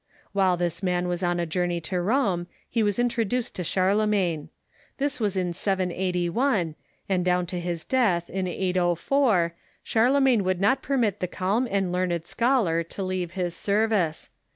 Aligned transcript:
While 0.33 0.57
this 0.57 0.81
man 0.81 1.07
was 1.07 1.21
on 1.21 1.39
a 1.39 1.45
journey 1.45 1.79
to 1.81 2.01
Rome, 2.01 2.47
he 2.67 2.81
was 2.81 2.97
introduced 2.97 3.53
to 3.53 3.63
Charlemagne. 3.63 4.49
This 4.97 5.19
was 5.19 5.37
in 5.37 5.53
781, 5.53 6.73
and 7.07 7.23
down 7.23 7.45
to 7.45 7.59
his 7.59 7.83
death, 7.83 8.27
in 8.27 8.47
804, 8.47 9.53
Charlemagne 9.83 10.43
would 10.43 10.59
not 10.59 10.81
permit 10.81 11.19
the 11.19 11.27
calm 11.27 11.67
and 11.69 11.91
learned 11.91 12.25
scholar 12.25 12.81
to 12.81 13.03
leave 13.03 13.33
his 13.33 13.55
service. 13.55 14.31